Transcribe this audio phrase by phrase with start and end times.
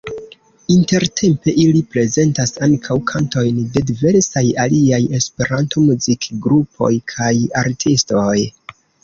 [0.75, 8.35] Intertempe ili prezentas ankaŭ kantojn de diversaj aliaj Esperanto-muzikgrupoj kaj -artistoj.